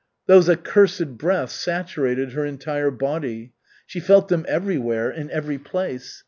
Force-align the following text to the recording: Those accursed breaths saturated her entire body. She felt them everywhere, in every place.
Those 0.25 0.49
accursed 0.49 1.19
breaths 1.19 1.53
saturated 1.53 2.31
her 2.31 2.43
entire 2.43 2.89
body. 2.89 3.53
She 3.85 3.99
felt 3.99 4.29
them 4.29 4.47
everywhere, 4.49 5.11
in 5.11 5.29
every 5.29 5.59
place. 5.59 6.19